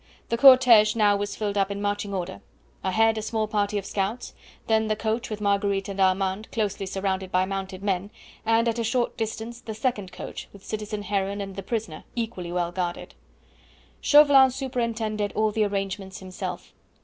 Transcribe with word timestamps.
The 0.29 0.37
cortege 0.37 0.95
now 0.95 1.15
was 1.15 1.35
filed 1.35 1.59
up 1.59 1.69
in 1.69 1.79
marching 1.79 2.11
order; 2.11 2.41
ahead 2.83 3.19
a 3.19 3.21
small 3.21 3.47
party 3.47 3.77
of 3.77 3.85
scouts, 3.85 4.33
then 4.65 4.87
the 4.87 4.95
coach 4.95 5.29
with 5.29 5.39
Marguerite 5.41 5.87
and 5.89 5.99
Armand 5.99 6.49
closely 6.51 6.87
surrounded 6.87 7.31
by 7.31 7.45
mounted 7.45 7.83
men, 7.83 8.09
and 8.43 8.67
at 8.67 8.79
a 8.79 8.83
short 8.83 9.15
distance 9.15 9.61
the 9.61 9.75
second 9.75 10.11
coach 10.11 10.49
with 10.51 10.65
citizen 10.65 11.03
Heron 11.03 11.39
and 11.39 11.55
the 11.55 11.61
prisoner 11.61 12.03
equally 12.15 12.51
well 12.51 12.71
guarded. 12.71 13.13
Chauvelin 14.01 14.49
superintended 14.49 15.33
all 15.33 15.51
the 15.51 15.65
arrangements 15.65 16.17
himself. 16.17 16.73